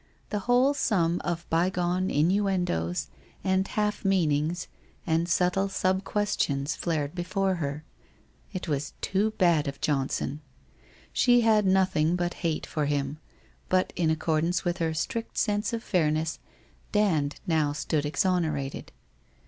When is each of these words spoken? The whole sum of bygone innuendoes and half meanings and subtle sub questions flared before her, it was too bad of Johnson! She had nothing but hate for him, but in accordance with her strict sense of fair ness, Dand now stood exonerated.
The 0.31 0.39
whole 0.49 0.73
sum 0.73 1.21
of 1.23 1.47
bygone 1.51 2.09
innuendoes 2.09 3.09
and 3.43 3.67
half 3.67 4.03
meanings 4.03 4.67
and 5.05 5.29
subtle 5.29 5.69
sub 5.69 6.03
questions 6.03 6.75
flared 6.75 7.13
before 7.13 7.53
her, 7.57 7.83
it 8.51 8.67
was 8.67 8.93
too 9.01 9.29
bad 9.37 9.67
of 9.67 9.79
Johnson! 9.79 10.41
She 11.13 11.41
had 11.41 11.67
nothing 11.67 12.15
but 12.15 12.33
hate 12.41 12.65
for 12.65 12.87
him, 12.87 13.19
but 13.69 13.93
in 13.95 14.09
accordance 14.09 14.65
with 14.65 14.79
her 14.79 14.95
strict 14.95 15.37
sense 15.37 15.71
of 15.71 15.83
fair 15.83 16.09
ness, 16.09 16.39
Dand 16.91 17.39
now 17.45 17.71
stood 17.71 18.03
exonerated. 18.03 18.91